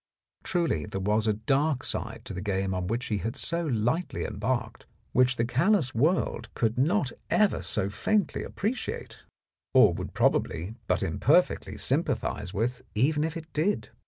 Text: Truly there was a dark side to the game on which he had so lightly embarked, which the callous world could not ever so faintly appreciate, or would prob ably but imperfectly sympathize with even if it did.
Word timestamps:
Truly 0.41 0.87
there 0.87 0.99
was 0.99 1.27
a 1.27 1.33
dark 1.33 1.83
side 1.83 2.25
to 2.25 2.33
the 2.33 2.41
game 2.41 2.73
on 2.73 2.87
which 2.87 3.05
he 3.05 3.19
had 3.19 3.35
so 3.35 3.67
lightly 3.67 4.25
embarked, 4.25 4.87
which 5.11 5.35
the 5.35 5.45
callous 5.45 5.93
world 5.93 6.51
could 6.55 6.75
not 6.75 7.11
ever 7.29 7.61
so 7.61 7.87
faintly 7.87 8.41
appreciate, 8.43 9.25
or 9.75 9.93
would 9.93 10.15
prob 10.15 10.37
ably 10.37 10.73
but 10.87 11.03
imperfectly 11.03 11.77
sympathize 11.77 12.51
with 12.51 12.81
even 12.95 13.23
if 13.23 13.37
it 13.37 13.53
did. 13.53 13.89